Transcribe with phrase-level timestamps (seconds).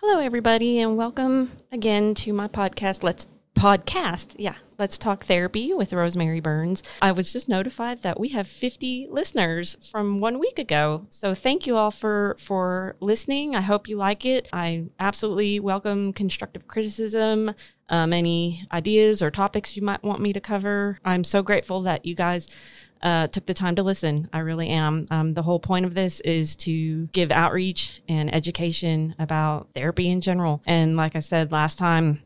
[0.00, 3.02] Hello, everybody, and welcome again to my podcast.
[3.02, 4.36] Let's podcast.
[4.38, 6.84] Yeah, let's talk therapy with Rosemary Burns.
[7.02, 11.06] I was just notified that we have 50 listeners from one week ago.
[11.10, 13.56] So thank you all for for listening.
[13.56, 14.48] I hope you like it.
[14.52, 17.54] I absolutely welcome constructive criticism,
[17.88, 21.00] um, any ideas or topics you might want me to cover.
[21.04, 22.48] I'm so grateful that you guys
[23.02, 24.28] uh, took the time to listen.
[24.32, 25.06] I really am.
[25.10, 30.20] Um, the whole point of this is to give outreach and education about therapy in
[30.20, 30.62] general.
[30.66, 32.22] And like I said last time,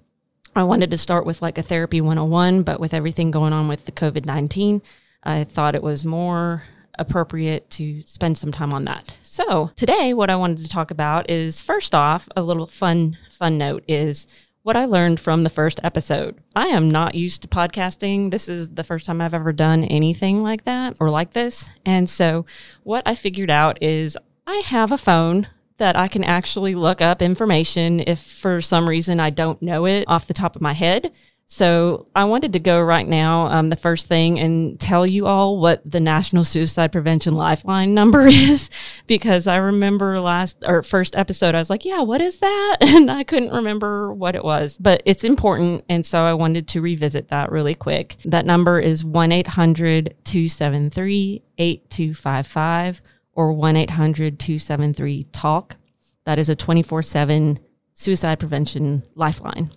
[0.55, 3.85] I wanted to start with like a therapy 101, but with everything going on with
[3.87, 4.83] the COVID 19,
[5.23, 6.65] I thought it was more
[6.99, 9.17] appropriate to spend some time on that.
[9.23, 13.57] So today, what I wanted to talk about is first off, a little fun, fun
[13.57, 14.27] note is
[14.63, 16.39] what I learned from the first episode.
[16.55, 18.31] I am not used to podcasting.
[18.31, 21.71] This is the first time I've ever done anything like that or like this.
[21.85, 22.47] And so
[22.85, 24.17] what I figured out is
[24.47, 25.49] I have a phone
[25.83, 30.05] that I can actually look up information if for some reason I don't know it
[30.07, 31.11] off the top of my head.
[31.47, 35.59] So I wanted to go right now, um, the first thing, and tell you all
[35.59, 38.71] what the National Suicide Prevention Lifeline number is,
[39.09, 42.77] because I remember last or first episode, I was like, yeah, what is that?
[42.93, 45.85] And I couldn't remember what it was, but it's important.
[45.89, 48.19] And so I wanted to revisit that really quick.
[48.25, 53.03] That number is 1 800 273 8255
[53.35, 55.77] or 1 800 273 TALK.
[56.25, 57.59] That is a 24 7
[57.95, 59.71] suicide prevention lifeline.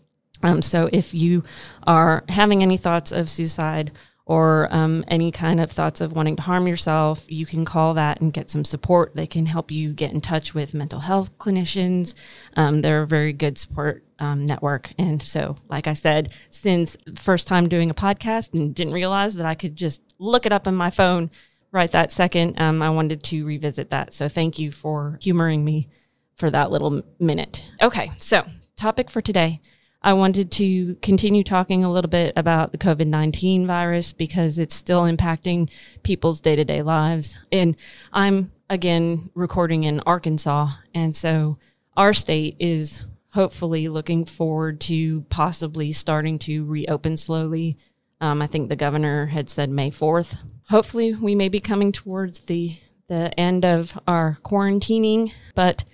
[0.44, 1.44] Um, so if you
[1.88, 3.92] are having any thoughts of suicide
[4.25, 8.22] or um, any kind of thoughts of wanting to harm yourself, you can call that
[8.22, 9.16] and get some support.
[9.16, 12.16] They can help you get in touch with mental health clinicians.
[12.56, 14.94] Um, they're a very good support um, network.
[14.97, 19.45] And so, like I said, since first time doing a podcast and didn't realize that
[19.45, 21.30] I could just look it up on my phone
[21.76, 24.14] right that second, um, I wanted to revisit that.
[24.14, 25.90] So thank you for humoring me
[26.36, 27.70] for that little minute.
[27.81, 28.45] Okay, so
[28.78, 29.59] topic for today.
[30.02, 34.73] I wanted to continue talking a little bit about the COVID 19 virus because it's
[34.73, 35.69] still impacting
[36.02, 37.38] people's day to day lives.
[37.52, 37.75] And
[38.13, 40.69] I'm again recording in Arkansas.
[40.94, 41.57] And so
[41.97, 47.78] our state is hopefully looking forward to possibly starting to reopen slowly.
[48.22, 50.38] Um, I think the governor had said May 4th
[50.70, 52.78] hopefully we may be coming towards the
[53.08, 55.86] the end of our quarantining, but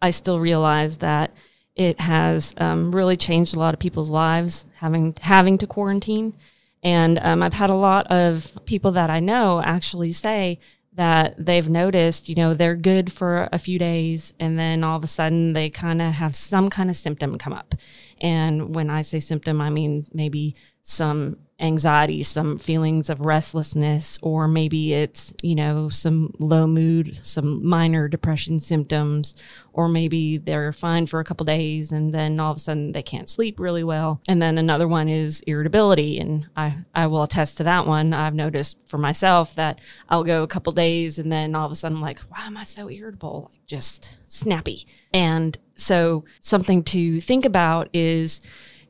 [0.00, 1.32] I still realize that
[1.74, 6.34] it has um, really changed a lot of people's lives having having to quarantine.
[6.82, 10.60] And um, I've had a lot of people that I know actually say
[10.92, 15.02] that they've noticed, you know, they're good for a few days and then all of
[15.02, 17.74] a sudden they kind of have some kind of symptom come up.
[18.20, 24.48] And when I say symptom, I mean maybe some anxiety, some feelings of restlessness, or
[24.48, 29.34] maybe it's, you know, some low mood, some minor depression symptoms,
[29.72, 33.02] or maybe they're fine for a couple days and then all of a sudden they
[33.02, 34.20] can't sleep really well.
[34.26, 36.18] And then another one is irritability.
[36.18, 38.12] And I, I will attest to that one.
[38.12, 41.76] I've noticed for myself that I'll go a couple days and then all of a
[41.76, 43.50] sudden I'm like, why am I so irritable?
[43.52, 44.86] Like just snappy.
[45.12, 48.40] And so something to think about is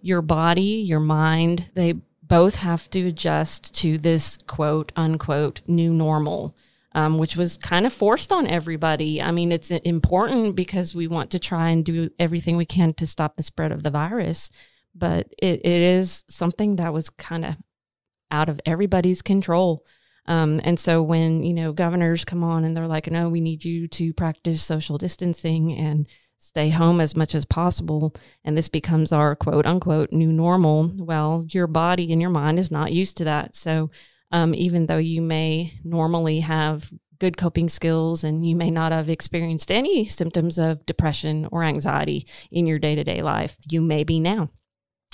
[0.01, 1.95] your body, your mind, they
[2.27, 6.55] both have to adjust to this quote unquote new normal.
[6.97, 9.21] Um, which was kind of forced on everybody.
[9.21, 13.05] I mean, it's important because we want to try and do everything we can to
[13.05, 14.49] stop the spread of the virus,
[14.95, 17.57] but it, it is something that was kind of
[18.31, 19.85] out of everybody's control.
[20.27, 23.65] Um, and so when, you know, governors come on and they're like, no, we need
[23.65, 26.07] you to practice social distancing and
[26.39, 28.15] stay home as much as possible
[28.45, 30.93] and this becomes our quote unquote new normal.
[30.97, 33.57] Well your body and your mind is not used to that.
[33.57, 33.91] So
[34.31, 39.09] um, even though you may normally have good coping skills and you may not have
[39.09, 44.51] experienced any symptoms of depression or anxiety in your day-to-day life you may be now.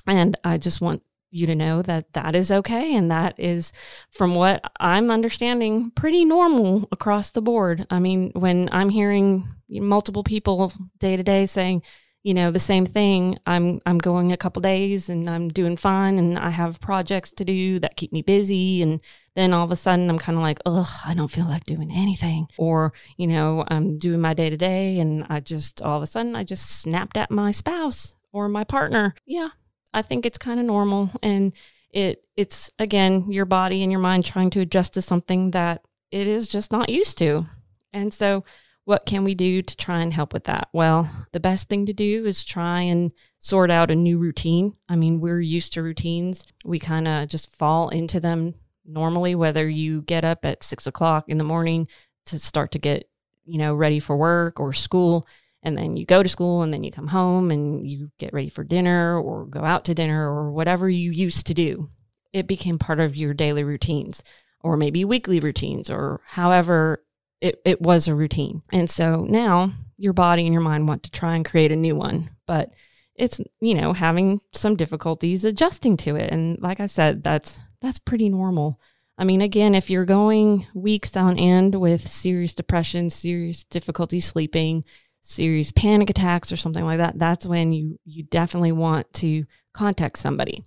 [0.07, 3.73] And i just want you to know that that is okay and that is
[4.11, 7.87] from what i'm understanding pretty normal across the board.
[7.91, 11.83] I mean when i'm hearing multiple people day to day saying
[12.23, 16.19] you know the same thing i'm i'm going a couple days and i'm doing fine
[16.19, 19.01] and i have projects to do that keep me busy and
[19.37, 21.91] then all of a sudden i'm kind of like oh i don't feel like doing
[21.91, 22.47] anything.
[22.59, 26.07] Or you know i'm doing my day to day and i just all of a
[26.07, 29.15] sudden i just snapped at my spouse or my partner.
[29.27, 29.51] Yeah
[29.93, 31.53] I think it's kind of normal and
[31.91, 36.27] it it's again your body and your mind trying to adjust to something that it
[36.27, 37.47] is just not used to.
[37.93, 38.45] And so
[38.85, 40.69] what can we do to try and help with that?
[40.73, 44.75] Well, the best thing to do is try and sort out a new routine.
[44.89, 46.47] I mean, we're used to routines.
[46.65, 48.55] We kind of just fall into them
[48.85, 51.89] normally, whether you get up at six o'clock in the morning
[52.27, 53.09] to start to get,
[53.45, 55.27] you know, ready for work or school
[55.63, 58.49] and then you go to school and then you come home and you get ready
[58.49, 61.91] for dinner or go out to dinner or whatever you used to do.
[62.33, 64.23] It became part of your daily routines
[64.63, 67.03] or maybe weekly routines or however
[67.41, 68.63] it, it was a routine.
[68.73, 71.97] And so now your body and your mind want to try and create a new
[71.97, 72.71] one, but
[73.15, 76.33] it's, you know, having some difficulties adjusting to it.
[76.33, 78.81] And like I said, that's that's pretty normal.
[79.19, 84.85] I mean, again, if you're going weeks on end with serious depression, serious difficulty sleeping,
[85.23, 90.19] serious panic attacks or something like that, that's when you you definitely want to contact
[90.19, 90.65] somebody.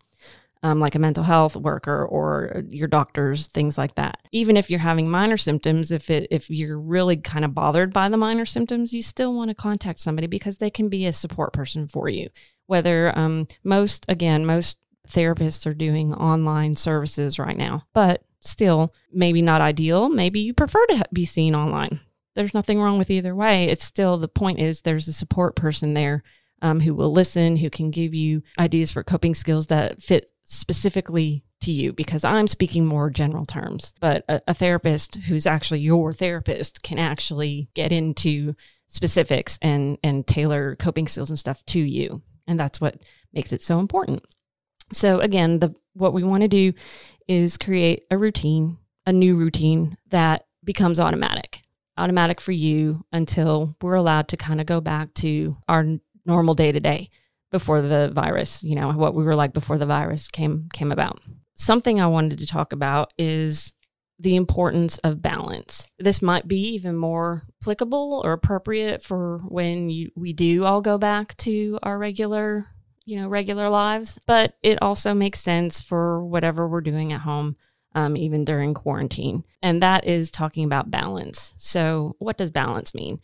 [0.61, 4.19] Um, like a mental health worker or your doctors, things like that.
[4.31, 8.07] Even if you're having minor symptoms, if it if you're really kind of bothered by
[8.07, 11.51] the minor symptoms, you still want to contact somebody because they can be a support
[11.51, 12.29] person for you.
[12.67, 19.41] Whether um, most again most therapists are doing online services right now, but still maybe
[19.41, 20.07] not ideal.
[20.09, 21.99] Maybe you prefer to be seen online.
[22.35, 23.65] There's nothing wrong with either way.
[23.65, 26.23] It's still the point is there's a support person there
[26.61, 31.43] um, who will listen, who can give you ideas for coping skills that fit specifically
[31.61, 33.93] to you because I'm speaking more general terms.
[33.99, 38.55] But a, a therapist who's actually your therapist can actually get into
[38.87, 42.21] specifics and and tailor coping skills and stuff to you.
[42.47, 43.01] And that's what
[43.33, 44.23] makes it so important.
[44.91, 46.73] So again, the what we want to do
[47.27, 51.62] is create a routine, a new routine that becomes automatic.
[51.97, 55.85] Automatic for you until we're allowed to kind of go back to our
[56.25, 57.09] normal day to day
[57.51, 61.19] before the virus, you know, what we were like before the virus came came about.
[61.55, 63.73] Something I wanted to talk about is
[64.19, 65.87] the importance of balance.
[65.99, 70.97] This might be even more applicable or appropriate for when you, we do all go
[70.97, 72.67] back to our regular
[73.05, 77.55] you know, regular lives, but it also makes sense for whatever we're doing at home,
[77.95, 79.43] um, even during quarantine.
[79.61, 81.53] And that is talking about balance.
[81.57, 83.19] So, what does balance mean?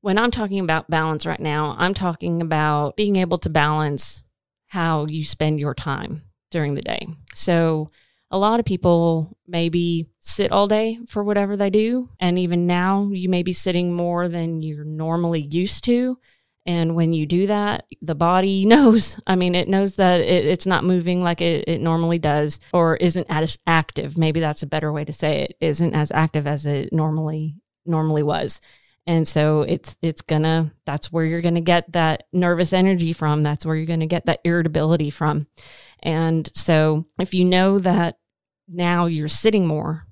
[0.00, 4.22] When I'm talking about balance right now, I'm talking about being able to balance
[4.68, 7.06] how you spend your time during the day.
[7.34, 7.90] So,
[8.30, 12.10] a lot of people maybe sit all day for whatever they do.
[12.18, 16.18] And even now, you may be sitting more than you're normally used to.
[16.66, 19.20] And when you do that, the body knows.
[19.26, 22.96] I mean, it knows that it, it's not moving like it, it normally does or
[22.96, 24.18] isn't as active.
[24.18, 25.56] Maybe that's a better way to say it.
[25.60, 28.60] Isn't as active as it normally normally was.
[29.06, 33.44] And so it's it's gonna that's where you're gonna get that nervous energy from.
[33.44, 35.46] That's where you're gonna get that irritability from.
[36.02, 38.18] And so if you know that
[38.68, 40.05] now you're sitting more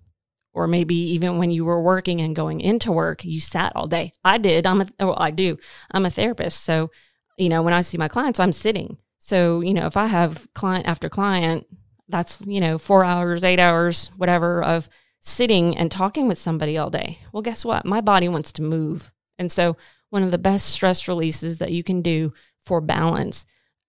[0.55, 4.12] or maybe even when you were working and going into work, you sat all day.
[4.25, 4.67] I did.
[4.67, 5.59] I'm a, well, I do.
[5.91, 6.62] I'm a therapist.
[6.62, 6.91] So,
[7.37, 8.97] you know, when I see my clients, I'm sitting.
[9.19, 11.67] So, you know, if I have client after client,
[12.09, 14.89] that's, you know, four hours, eight hours, whatever of
[15.21, 17.19] sitting and talking with somebody all day.
[17.33, 17.85] Well, guess what?
[17.85, 19.11] My body wants to move.
[19.39, 19.77] And so,
[20.11, 23.47] one of the best stress releases that you can do for balance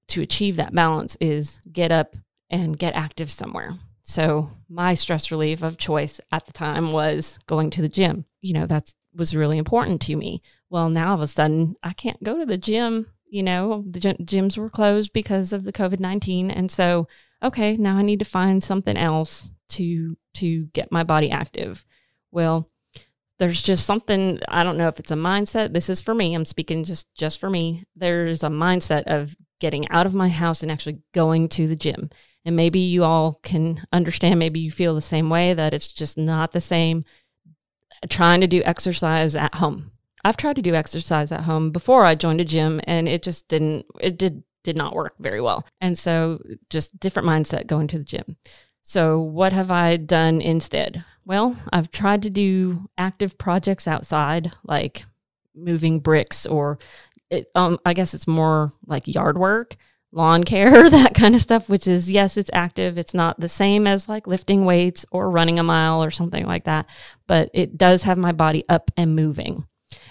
[0.07, 2.15] to achieve that balance is get up
[2.49, 3.75] and get active somewhere.
[4.07, 8.25] So my stress relief of choice at the time was going to the gym.
[8.39, 10.43] You know, that was really important to me.
[10.69, 13.07] Well, now all of a sudden I can't go to the gym.
[13.27, 16.51] You know, the gyms were closed because of the COVID 19.
[16.51, 17.07] And so,
[17.41, 21.83] okay, now I need to find something else to, to get my body active.
[22.31, 22.69] Well,
[23.37, 26.45] there's just something i don't know if it's a mindset this is for me i'm
[26.45, 30.71] speaking just just for me there's a mindset of getting out of my house and
[30.71, 32.09] actually going to the gym
[32.45, 36.17] and maybe you all can understand, maybe you feel the same way that it's just
[36.17, 37.03] not the same
[38.09, 39.91] trying to do exercise at home.
[40.23, 43.47] I've tried to do exercise at home before I joined a gym and it just
[43.47, 45.65] didn't, it did, did not work very well.
[45.81, 48.37] And so just different mindset going to the gym.
[48.83, 51.03] So what have I done instead?
[51.25, 55.05] Well, I've tried to do active projects outside, like
[55.55, 56.77] moving bricks or
[57.29, 59.75] it, um, I guess it's more like yard work
[60.15, 62.97] lawn care, that kind of stuff, which is, yes, it's active.
[62.97, 66.63] It's not the same as like lifting weights or running a mile or something like
[66.63, 66.87] that,
[67.27, 69.67] but it does have my body up and moving.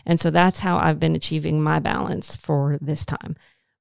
[0.06, 3.36] And so that's how I've been achieving my balance for this time.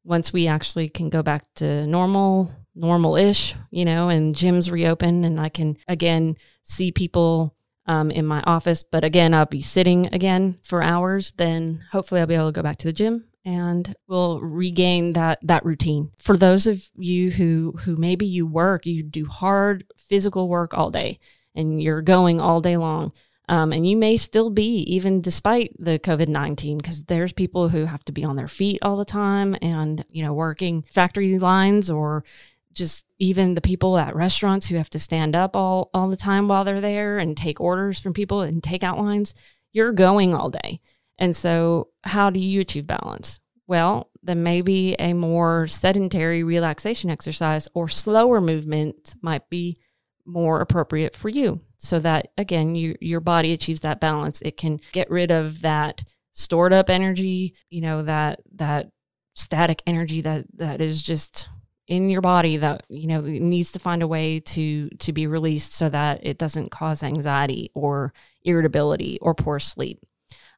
[0.06, 5.24] Once we actually can go back to normal, normal ish, you know, and gyms reopen
[5.24, 10.08] and I can again see people um, in my office, but again, I'll be sitting
[10.13, 13.96] again for hours, then hopefully I'll be able to go back to the gym and
[14.08, 16.12] we'll regain that that routine.
[16.18, 20.90] For those of you who who maybe you work, you do hard physical work all
[20.90, 21.20] day
[21.56, 23.12] and you're going all day long.
[23.50, 28.04] Um, and you may still be even despite the covid-19 because there's people who have
[28.06, 32.24] to be on their feet all the time and you know working factory lines or
[32.72, 36.48] just even the people at restaurants who have to stand up all all the time
[36.48, 39.36] while they're there and take orders from people and take out lines
[39.74, 40.80] you're going all day
[41.17, 43.39] And so, how do you achieve balance?
[43.67, 49.77] Well, then maybe a more sedentary relaxation exercise or slower movement might be
[50.25, 54.79] more appropriate for you so that again you, your body achieves that balance it can
[54.93, 56.01] get rid of that
[56.32, 58.89] stored up energy you know that that
[59.34, 61.50] static energy that that is just
[61.88, 65.74] in your body that you know needs to find a way to to be released
[65.74, 70.00] so that it doesn't cause anxiety or irritability or poor sleep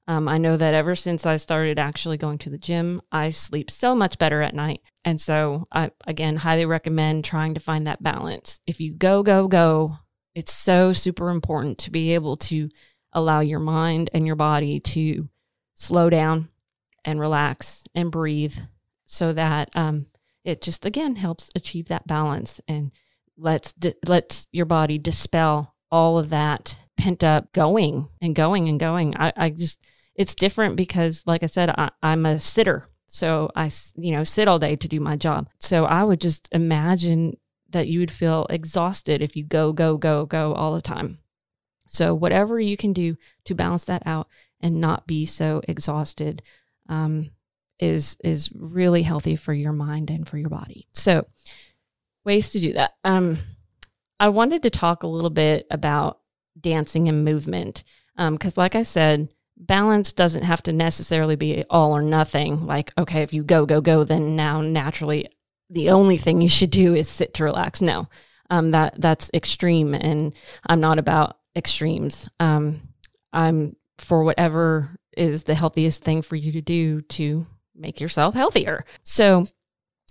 [0.08, 3.72] um, I know that ever since I started actually going to the gym, I sleep
[3.72, 4.82] so much better at night.
[5.04, 8.60] And so I, again, highly recommend trying to find that balance.
[8.68, 9.98] If you go, go, go,
[10.36, 12.70] it's so super important to be able to
[13.14, 15.28] allow your mind and your body to
[15.74, 16.50] slow down
[17.04, 18.56] and relax and breathe
[19.06, 20.06] so that um,
[20.44, 22.92] it just, again, helps achieve that balance and
[23.38, 28.80] lets, di- lets your body dispel all of that pent up going and going and
[28.80, 29.16] going.
[29.18, 29.80] I, I just,
[30.16, 32.88] it's different because, like I said, I, I'm a sitter.
[33.08, 35.50] So I, you know, sit all day to do my job.
[35.60, 37.38] So I would just imagine
[37.70, 41.20] that you would feel exhausted if you go, go, go, go all the time.
[41.88, 44.28] So whatever you can do to balance that out
[44.60, 46.42] and not be so exhausted
[46.90, 47.30] um,
[47.80, 50.88] is is really healthy for your mind and for your body.
[50.94, 51.26] So
[52.24, 52.94] ways to do that.
[53.04, 53.40] Um,
[54.20, 56.20] I wanted to talk a little bit about
[56.60, 57.84] dancing and movement
[58.18, 62.66] because, um, like I said, balance doesn't have to necessarily be all or nothing.
[62.66, 65.28] Like, okay, if you go, go, go, then now naturally
[65.70, 67.82] the only thing you should do is sit to relax.
[67.82, 68.08] No,
[68.50, 70.34] um, that that's extreme, and
[70.68, 72.30] I'm not about extremes.
[72.40, 72.82] Um,
[73.34, 78.86] I'm for whatever is the healthiest thing for you to do to make yourself healthier.
[79.04, 79.48] So,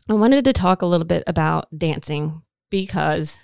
[0.08, 3.38] I wanted to talk a little bit about dancing because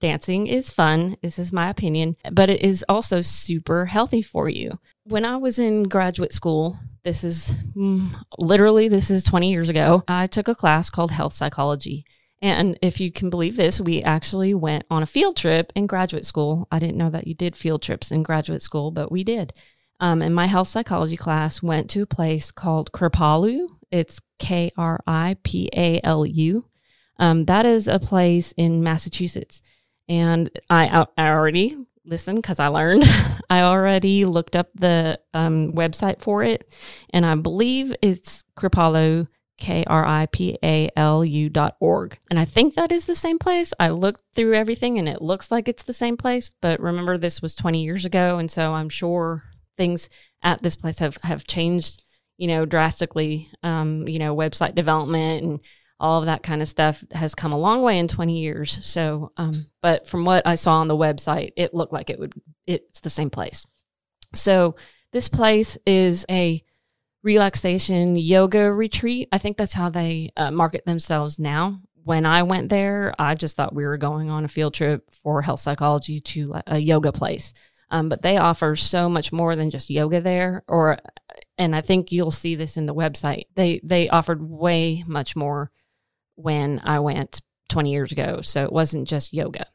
[0.00, 1.16] dancing is fun.
[1.22, 4.78] This is my opinion, but it is also super healthy for you.
[5.04, 10.02] When I was in graduate school, this is mm, literally this is 20 years ago,
[10.08, 12.04] I took a class called health psychology.
[12.42, 16.26] And if you can believe this, we actually went on a field trip in graduate
[16.26, 16.68] school.
[16.70, 19.52] I didn't know that you did field trips in graduate school, but we did.
[20.00, 23.68] Um, and my health psychology class went to a place called Kripalu.
[23.90, 26.66] It's K R I P A L U.
[27.18, 29.62] Um, that is a place in Massachusetts.
[30.08, 33.04] And I, I already listened because I learned.
[33.50, 36.72] I already looked up the um, website for it,
[37.10, 42.18] and I believe it's Kripalu, K R I P A L U dot org.
[42.30, 43.72] And I think that is the same place.
[43.80, 46.52] I looked through everything and it looks like it's the same place.
[46.60, 48.38] But remember, this was 20 years ago.
[48.38, 49.44] And so I'm sure
[49.76, 50.10] things
[50.42, 52.04] at this place have, have changed,
[52.36, 53.50] you know, drastically.
[53.62, 55.60] Um, you know, website development and
[55.98, 58.84] all of that kind of stuff has come a long way in 20 years.
[58.84, 62.34] So, um, but from what I saw on the website, it looked like it would,
[62.66, 63.66] it's the same place.
[64.34, 64.76] So,
[65.12, 66.62] this place is a
[67.22, 69.28] relaxation yoga retreat.
[69.32, 71.80] I think that's how they uh, market themselves now.
[72.04, 75.42] When I went there, I just thought we were going on a field trip for
[75.42, 77.54] health psychology to a yoga place.
[77.90, 80.98] Um, but they offer so much more than just yoga there or
[81.58, 83.44] and I think you'll see this in the website.
[83.54, 85.70] They they offered way much more
[86.36, 88.40] when I went 20 years ago.
[88.40, 89.66] So it wasn't just yoga.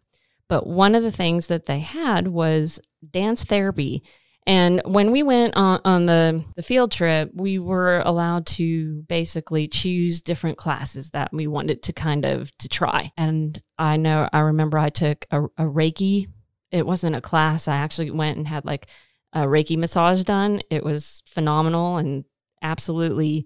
[0.47, 4.03] But one of the things that they had was dance therapy.
[4.47, 9.67] And when we went on, on the, the field trip, we were allowed to basically
[9.67, 13.11] choose different classes that we wanted to kind of to try.
[13.15, 16.27] And I know I remember I took a, a Reiki.
[16.71, 17.67] It wasn't a class.
[17.67, 18.87] I actually went and had like
[19.33, 20.61] a Reiki massage done.
[20.69, 22.25] It was phenomenal and
[22.61, 23.45] absolutely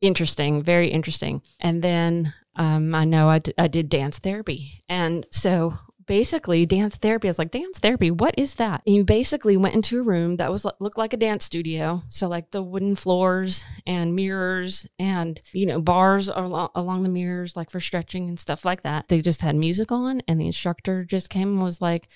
[0.00, 1.42] interesting, very interesting.
[1.60, 4.84] And then um, I know I, d- I did dance therapy.
[4.88, 7.28] And so basically dance therapy.
[7.28, 8.82] I was like, dance therapy, what is that?
[8.86, 12.02] And you basically went into a room that was looked like a dance studio.
[12.08, 17.56] So like the wooden floors and mirrors and, you know, bars along, along the mirrors,
[17.56, 19.08] like for stretching and stuff like that.
[19.08, 22.08] They just had music on and the instructor just came and was like,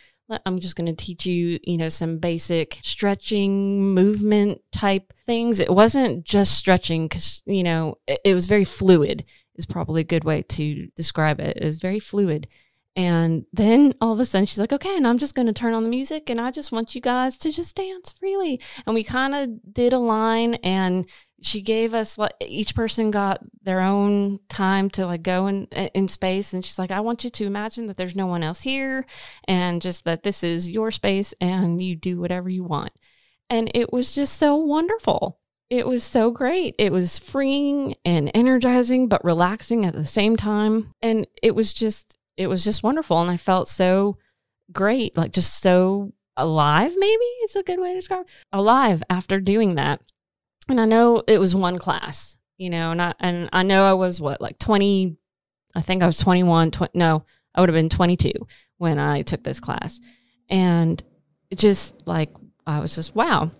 [0.44, 5.60] I'm just going to teach you, you know, some basic stretching movement type things.
[5.60, 9.24] It wasn't just stretching because, you know, it, it was very fluid
[9.56, 11.56] is probably a good way to describe it.
[11.56, 12.48] It was very fluid.
[12.96, 15.74] And then all of a sudden she's like, okay, and I'm just going to turn
[15.74, 18.58] on the music and I just want you guys to just dance freely.
[18.86, 21.06] And we kind of did a line and
[21.42, 26.08] she gave us like each person got their own time to like go in in
[26.08, 29.04] space and she's like I want you to imagine that there's no one else here
[29.46, 32.92] and just that this is your space and you do whatever you want.
[33.50, 35.38] And it was just so wonderful.
[35.68, 36.74] It was so great.
[36.78, 40.92] It was freeing and energizing, but relaxing at the same time.
[41.02, 43.20] And it was just, it was just wonderful.
[43.20, 44.16] And I felt so
[44.72, 49.76] great, like just so alive, maybe it's a good way to describe alive after doing
[49.76, 50.02] that.
[50.68, 53.94] and I know it was one class, you know, and I, and I know I
[53.94, 55.16] was what, like 20,
[55.74, 58.32] I think I was 21, 20, no, I would have been 22
[58.78, 60.00] when I took this class.
[60.48, 61.02] And
[61.50, 62.30] it just like,
[62.66, 63.50] I was just, wow.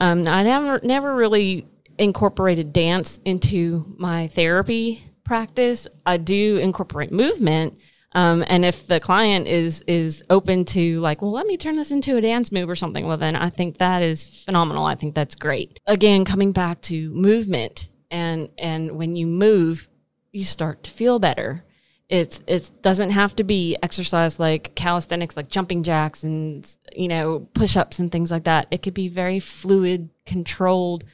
[0.00, 1.66] Um, I never, never really
[1.98, 5.86] incorporated dance into my therapy practice.
[6.06, 7.78] I do incorporate movement.
[8.12, 11.90] Um, and if the client is is open to like, well, let me turn this
[11.90, 14.86] into a dance move or something, well, then I think that is phenomenal.
[14.86, 15.78] I think that's great.
[15.86, 19.88] Again, coming back to movement, and and when you move,
[20.32, 21.64] you start to feel better.
[22.08, 27.40] It's it doesn't have to be exercise like calisthenics, like jumping jacks and you know
[27.52, 28.66] push ups and things like that.
[28.70, 31.04] It could be very fluid, controlled,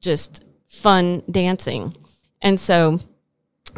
[0.00, 1.96] just fun dancing.
[2.40, 3.00] And so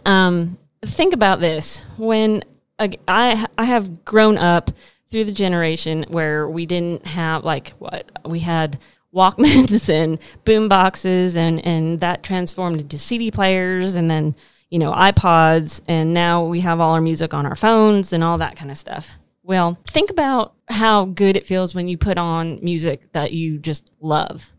[0.04, 2.42] um, think about this when
[2.78, 4.70] I I have grown up
[5.10, 8.78] through the generation where we didn't have like what we had
[9.14, 14.36] Walkmans and boom boxes and and that transformed into CD players and then
[14.76, 18.36] you know iPods and now we have all our music on our phones and all
[18.36, 19.08] that kind of stuff.
[19.42, 23.90] Well, think about how good it feels when you put on music that you just
[24.02, 24.52] love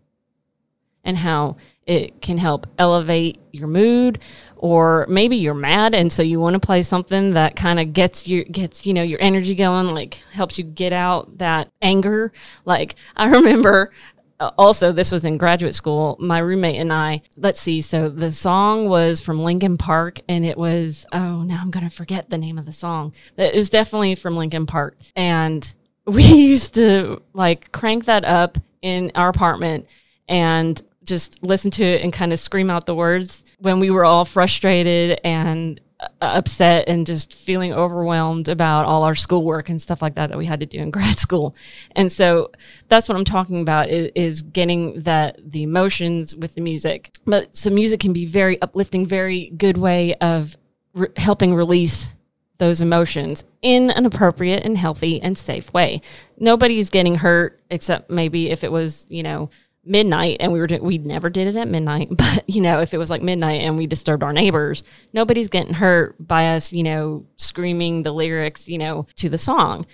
[1.04, 4.18] and how it can help elevate your mood
[4.56, 8.28] or maybe you're mad and so you want to play something that kind of gets
[8.28, 12.34] your gets you know your energy going like helps you get out that anger
[12.66, 13.92] like i remember
[14.40, 16.16] also this was in graduate school.
[16.20, 20.58] My roommate and i let's see so the song was from Linkin Park and it
[20.58, 23.14] was oh now i'm gonna forget the name of the song.
[23.38, 24.98] It was definitely from Linkin Park.
[25.16, 25.74] And
[26.06, 29.88] we used to like crank that up in our apartment
[30.28, 34.06] and just listen to it and kind of scream out the words when we were
[34.06, 39.82] all frustrated and uh, Uh, upset and just feeling overwhelmed about all our schoolwork and
[39.82, 41.56] stuff like that that we had to do in grad school.
[41.96, 42.52] And so
[42.88, 47.10] that's what I'm talking about is, is getting that the emotions with the music.
[47.26, 50.56] But so music can be very uplifting, very good way of
[50.94, 52.16] re- helping release
[52.60, 56.02] those emotions in an appropriate and healthy and safe way.
[56.38, 59.50] Nobody's getting hurt except maybe if it was, you know,
[59.88, 62.98] midnight and we were we never did it at midnight but you know if it
[62.98, 67.26] was like midnight and we disturbed our neighbors nobody's getting hurt by us you know
[67.38, 69.86] screaming the lyrics you know to the song.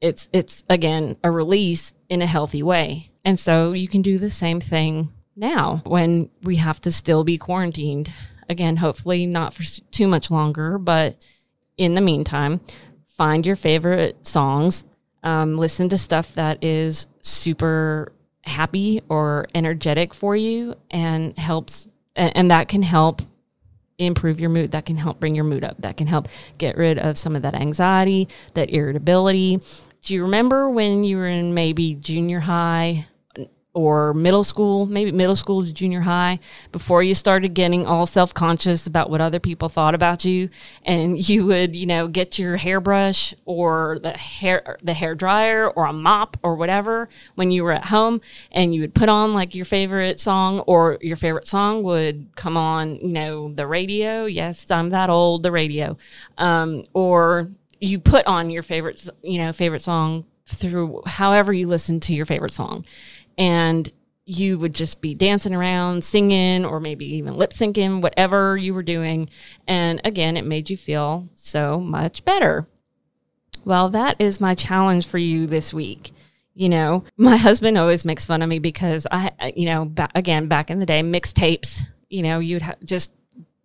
[0.00, 3.10] It's it's again a release in a healthy way.
[3.24, 7.38] And so you can do the same thing now when we have to still be
[7.38, 8.12] quarantined.
[8.48, 11.22] Again hopefully not for too much longer but
[11.76, 12.60] in the meantime
[13.08, 14.84] find your favorite songs.
[15.22, 22.50] Um, listen to stuff that is super happy or energetic for you and helps and
[22.50, 23.22] that can help
[23.98, 26.26] improve your mood that can help bring your mood up that can help
[26.58, 29.60] get rid of some of that anxiety that irritability.
[30.02, 33.06] Do you remember when you were in maybe junior high
[33.72, 36.40] or middle school, maybe middle school to junior high,
[36.72, 40.48] before you started getting all self conscious about what other people thought about you,
[40.84, 45.86] and you would, you know, get your hairbrush or the hair the hair dryer or
[45.86, 49.54] a mop or whatever when you were at home, and you would put on like
[49.54, 54.24] your favorite song, or your favorite song would come on, you know, the radio.
[54.24, 55.96] Yes, I'm that old, the radio,
[56.38, 57.48] um, or
[57.80, 62.26] you put on your favorite, you know, favorite song through however you listen to your
[62.26, 62.84] favorite song
[63.40, 63.90] and
[64.26, 68.82] you would just be dancing around, singing, or maybe even lip syncing, whatever you were
[68.82, 69.28] doing.
[69.66, 72.68] And again, it made you feel so much better.
[73.64, 76.12] Well, that is my challenge for you this week.
[76.54, 80.46] You know, my husband always makes fun of me because I, you know, ba- again,
[80.46, 83.10] back in the day, mixtapes, you know, you'd ha- just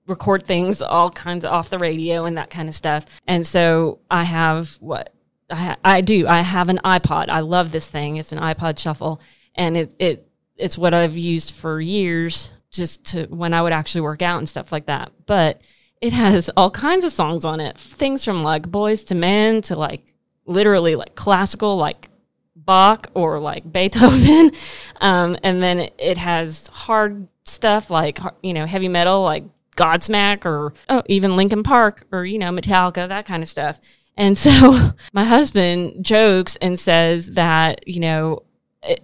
[0.08, 3.06] record things all kinds of off the radio and that kind of stuff.
[3.28, 5.14] And so I have what
[5.50, 6.28] I, I do.
[6.28, 7.28] I have an iPod.
[7.30, 8.18] I love this thing.
[8.18, 9.20] It's an iPod shuffle
[9.56, 14.02] and it, it it's what I've used for years just to when I would actually
[14.02, 15.12] work out and stuff like that.
[15.26, 15.62] But
[16.02, 19.76] it has all kinds of songs on it, things from like Boyz II Men to
[19.76, 20.02] like
[20.46, 22.10] literally like classical, like
[22.56, 24.52] Bach or like Beethoven,
[25.02, 29.44] um, and then it has hard stuff like you know heavy metal like
[29.78, 33.80] Godsmack or oh even Linkin Park or you know Metallica that kind of stuff.
[34.18, 38.44] And so my husband jokes and says that you know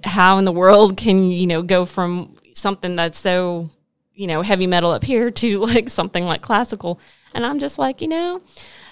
[0.04, 3.70] how in the world can you know go from something that's so
[4.13, 7.00] you know heavy metal up here to like something like classical?
[7.34, 8.41] And i'm just like you know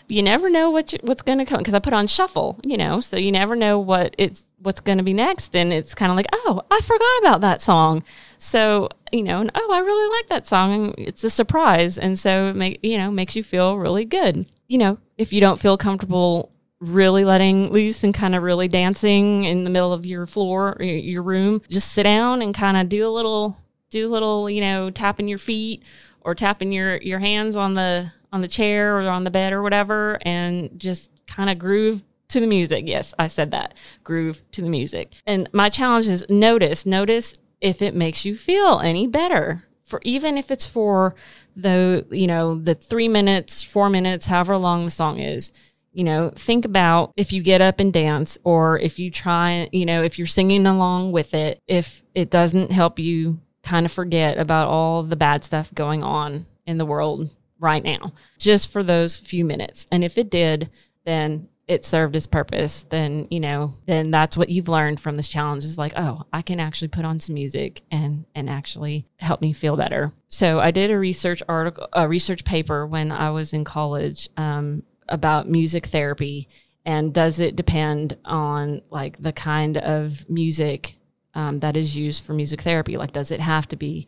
[0.07, 2.77] you never know what you, what's going to come because i put on shuffle you
[2.77, 2.99] know?
[2.99, 6.15] So you never know what it's what's going to be next and it's kind of
[6.15, 8.03] like oh i forgot about that song.
[8.37, 12.47] So you know and, oh i really like that song it's a surprise and so
[12.47, 14.45] it make you know makes you feel really good.
[14.67, 19.43] You know if you don't feel comfortable really letting loose and kind of really dancing
[19.43, 23.07] in the middle of your floor, your room, just sit down and kind of do
[23.07, 23.57] a little
[23.89, 25.83] do a little, you know, tapping your feet
[26.21, 29.61] or tapping your your hands on the on the chair or on the bed or
[29.61, 32.83] whatever and just kind of groove to the music.
[32.87, 33.73] Yes, I said that.
[34.03, 35.15] Groove to the music.
[35.25, 39.63] And my challenge is notice, notice if it makes you feel any better.
[39.83, 41.15] For even if it's for
[41.55, 45.51] the, you know, the 3 minutes, 4 minutes, however long the song is.
[45.91, 49.85] You know, think about if you get up and dance or if you try, you
[49.85, 54.37] know, if you're singing along with it, if it doesn't help you kind of forget
[54.37, 59.17] about all the bad stuff going on in the world right now, just for those
[59.17, 59.87] few minutes.
[59.91, 60.69] And if it did,
[61.05, 65.27] then it served its purpose, then, you know, then that's what you've learned from this
[65.27, 69.39] challenge is like, oh, I can actually put on some music and and actually help
[69.39, 70.11] me feel better.
[70.29, 74.81] So I did a research article, a research paper when I was in college um,
[75.09, 76.47] about music therapy
[76.85, 80.95] and does it depend on like the kind of music
[81.33, 82.97] um, that is used for music therapy?
[82.97, 84.07] Like, does it have to be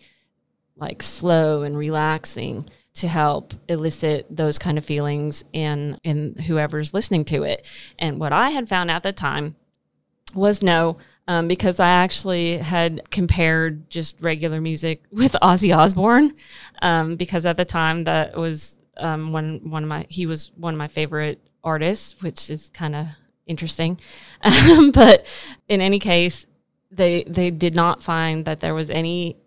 [0.78, 2.66] like slow and relaxing?
[2.94, 7.66] to help elicit those kind of feelings in in whoever's listening to it.
[7.98, 9.56] And what I had found at the time
[10.36, 16.34] was no, um, because I actually had compared just regular music with Ozzy Osbourne,
[16.82, 20.74] um, because at the time that was um, one one of my he was one
[20.74, 23.08] of my favorite artists, which is kind of
[23.48, 24.00] interesting.
[24.94, 25.26] but
[25.68, 26.46] in any case,
[26.90, 29.38] they they did not find that there was any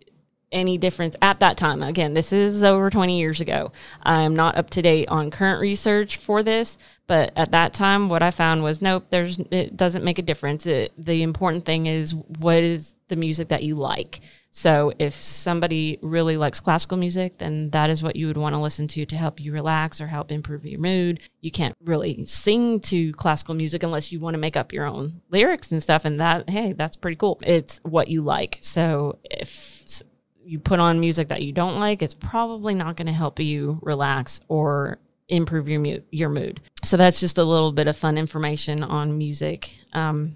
[0.51, 1.83] any difference at that time.
[1.83, 3.71] Again, this is over 20 years ago.
[4.03, 6.77] I'm not up to date on current research for this,
[7.07, 10.65] but at that time, what I found was nope, there's it doesn't make a difference.
[10.65, 14.21] It, the important thing is what is the music that you like.
[14.51, 18.61] So if somebody really likes classical music, then that is what you would want to
[18.61, 21.19] listen to to help you relax or help improve your mood.
[21.41, 25.21] You can't really sing to classical music unless you want to make up your own
[25.29, 26.05] lyrics and stuff.
[26.05, 27.37] And that, hey, that's pretty cool.
[27.43, 28.57] It's what you like.
[28.61, 30.01] So if
[30.45, 33.79] you put on music that you don't like, it's probably not going to help you
[33.81, 36.61] relax or improve your mood, your mood.
[36.83, 39.75] So that's just a little bit of fun information on music.
[39.93, 40.35] Um,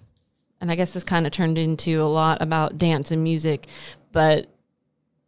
[0.59, 3.67] and I guess this kind of turned into a lot about dance and music,
[4.11, 4.47] but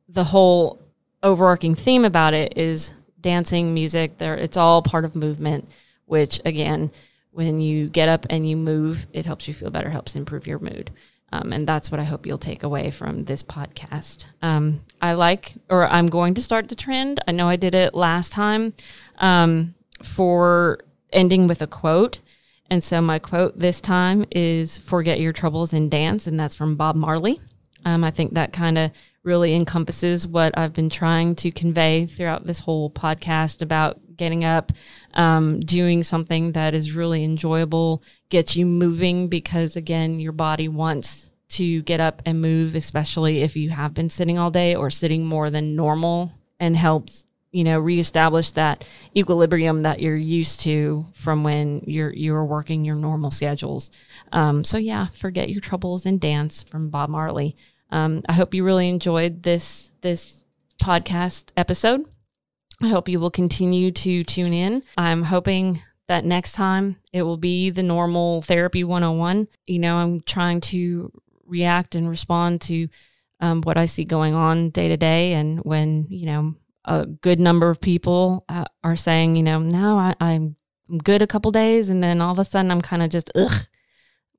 [0.09, 0.81] the whole
[1.23, 4.17] overarching theme about it is dancing, music.
[4.17, 5.69] There, it's all part of movement.
[6.05, 6.91] Which again,
[7.29, 10.59] when you get up and you move, it helps you feel better, helps improve your
[10.59, 10.91] mood.
[11.33, 14.25] Um, and that's what I hope you'll take away from this podcast.
[14.41, 17.19] Um, I like, or I'm going to start the trend.
[17.27, 18.73] I know I did it last time
[19.19, 20.79] um, for
[21.13, 22.19] ending with a quote.
[22.69, 26.27] And so my quote this time is Forget your troubles and dance.
[26.27, 27.39] And that's from Bob Marley.
[27.85, 28.91] Um, I think that kind of
[29.23, 34.71] really encompasses what I've been trying to convey throughout this whole podcast about getting up,
[35.15, 41.31] um, doing something that is really enjoyable, gets you moving because, again, your body wants
[41.49, 45.25] to get up and move, especially if you have been sitting all day or sitting
[45.25, 48.85] more than normal, and helps you know reestablish that
[49.17, 53.91] equilibrium that you're used to from when you're you're working your normal schedules
[54.31, 57.57] um, so yeah forget your troubles and dance from bob marley
[57.91, 60.43] um, I hope you really enjoyed this this
[60.81, 62.05] podcast episode.
[62.83, 64.83] I hope you will continue to tune in.
[64.97, 69.47] I'm hoping that next time it will be the normal therapy 101.
[69.65, 71.11] You know, I'm trying to
[71.45, 72.87] react and respond to
[73.39, 75.33] um, what I see going on day to day.
[75.33, 79.97] And when, you know, a good number of people uh, are saying, you know, no,
[79.97, 80.55] I, I'm
[81.03, 81.89] good a couple days.
[81.89, 83.67] And then all of a sudden I'm kind of just, ugh.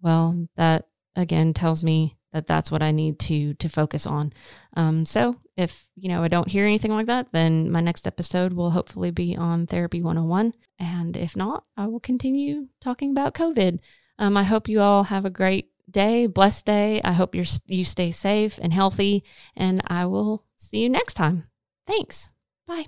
[0.01, 4.33] Well, that again tells me that that's what I need to to focus on.
[4.77, 8.53] Um, so if you know I don't hear anything like that, then my next episode
[8.53, 10.53] will hopefully be on Therapy 101.
[10.79, 13.79] And if not, I will continue talking about COVID.
[14.19, 17.01] Um, I hope you all have a great day, blessed day.
[17.03, 19.25] I hope you're you stay safe and healthy,
[19.57, 21.45] and I will see you next time.
[21.87, 22.31] Thanks.
[22.67, 22.87] Bye.